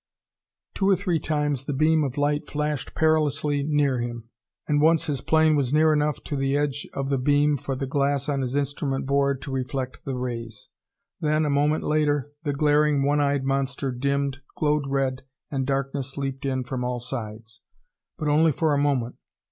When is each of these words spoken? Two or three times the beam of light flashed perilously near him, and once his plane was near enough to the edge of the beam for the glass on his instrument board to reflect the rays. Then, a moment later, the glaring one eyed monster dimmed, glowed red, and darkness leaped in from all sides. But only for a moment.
Two 0.73 0.89
or 0.89 0.95
three 0.95 1.19
times 1.19 1.65
the 1.65 1.75
beam 1.75 2.03
of 2.03 2.17
light 2.17 2.49
flashed 2.49 2.95
perilously 2.95 3.61
near 3.61 3.99
him, 3.99 4.29
and 4.67 4.81
once 4.81 5.05
his 5.05 5.21
plane 5.21 5.55
was 5.55 5.71
near 5.75 5.93
enough 5.93 6.23
to 6.23 6.35
the 6.35 6.57
edge 6.57 6.89
of 6.95 7.11
the 7.11 7.19
beam 7.19 7.55
for 7.55 7.75
the 7.75 7.85
glass 7.85 8.27
on 8.27 8.41
his 8.41 8.55
instrument 8.55 9.05
board 9.05 9.43
to 9.43 9.51
reflect 9.51 10.03
the 10.03 10.15
rays. 10.15 10.69
Then, 11.19 11.45
a 11.45 11.51
moment 11.51 11.83
later, 11.83 12.31
the 12.41 12.51
glaring 12.51 13.03
one 13.03 13.21
eyed 13.21 13.43
monster 13.45 13.91
dimmed, 13.91 14.41
glowed 14.57 14.87
red, 14.87 15.21
and 15.51 15.67
darkness 15.67 16.17
leaped 16.17 16.47
in 16.47 16.63
from 16.63 16.83
all 16.83 16.99
sides. 16.99 17.61
But 18.17 18.27
only 18.27 18.51
for 18.51 18.73
a 18.73 18.79
moment. 18.81 19.17